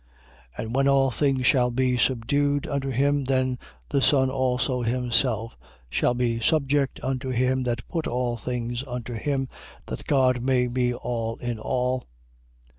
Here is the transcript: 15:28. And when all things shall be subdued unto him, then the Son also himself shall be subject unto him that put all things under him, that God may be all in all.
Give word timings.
15:28. 0.57 0.57
And 0.65 0.73
when 0.73 0.87
all 0.87 1.11
things 1.11 1.45
shall 1.45 1.69
be 1.69 1.95
subdued 1.95 2.65
unto 2.65 2.89
him, 2.89 3.25
then 3.25 3.59
the 3.89 4.01
Son 4.01 4.31
also 4.31 4.81
himself 4.81 5.55
shall 5.91 6.15
be 6.15 6.39
subject 6.39 6.99
unto 7.03 7.29
him 7.29 7.61
that 7.65 7.87
put 7.87 8.07
all 8.07 8.35
things 8.35 8.83
under 8.87 9.13
him, 9.13 9.47
that 9.85 10.07
God 10.07 10.41
may 10.41 10.65
be 10.65 10.91
all 10.91 11.35
in 11.37 11.59
all. 11.59 12.07